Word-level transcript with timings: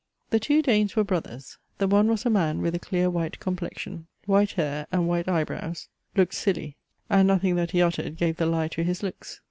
The 0.31 0.39
two 0.39 0.63
Danes 0.63 0.95
were 0.95 1.03
brothers. 1.03 1.59
The 1.77 1.87
one 1.87 2.07
was 2.07 2.25
a 2.25 2.31
man 2.31 2.63
with 2.63 2.73
a 2.73 2.79
clear 2.79 3.07
white 3.07 3.39
complexion, 3.39 4.07
white 4.25 4.53
hair, 4.53 4.87
and 4.91 5.07
white 5.07 5.29
eyebrows; 5.29 5.89
looked 6.15 6.33
silly, 6.33 6.75
and 7.07 7.27
nothing 7.27 7.55
that 7.57 7.69
he 7.69 7.83
uttered 7.83 8.17
gave 8.17 8.37
the 8.37 8.47
lie 8.47 8.69
to 8.69 8.81
his 8.83 9.03
looks. 9.03 9.39